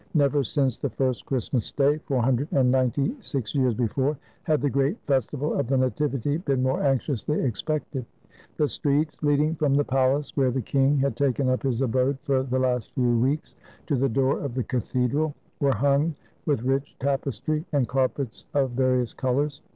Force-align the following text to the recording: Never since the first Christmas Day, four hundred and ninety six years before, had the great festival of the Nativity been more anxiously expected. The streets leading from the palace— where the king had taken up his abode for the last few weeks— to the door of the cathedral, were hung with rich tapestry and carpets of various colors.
Never 0.15 0.43
since 0.43 0.79
the 0.79 0.89
first 0.89 1.27
Christmas 1.27 1.71
Day, 1.71 1.99
four 1.99 2.23
hundred 2.23 2.47
and 2.53 2.71
ninety 2.71 3.15
six 3.21 3.53
years 3.53 3.75
before, 3.75 4.17
had 4.41 4.59
the 4.59 4.69
great 4.71 4.97
festival 5.05 5.53
of 5.53 5.67
the 5.67 5.77
Nativity 5.77 6.37
been 6.37 6.63
more 6.63 6.81
anxiously 6.81 7.39
expected. 7.39 8.03
The 8.57 8.67
streets 8.67 9.21
leading 9.21 9.53
from 9.53 9.75
the 9.75 9.83
palace— 9.83 10.31
where 10.35 10.49
the 10.49 10.59
king 10.63 10.97
had 10.97 11.15
taken 11.15 11.49
up 11.49 11.61
his 11.61 11.81
abode 11.81 12.17
for 12.23 12.41
the 12.41 12.57
last 12.57 12.95
few 12.95 13.19
weeks— 13.19 13.53
to 13.85 13.95
the 13.95 14.09
door 14.09 14.39
of 14.39 14.55
the 14.55 14.63
cathedral, 14.63 15.35
were 15.59 15.73
hung 15.75 16.15
with 16.47 16.63
rich 16.63 16.95
tapestry 16.97 17.65
and 17.71 17.87
carpets 17.87 18.47
of 18.55 18.71
various 18.71 19.13
colors. 19.13 19.61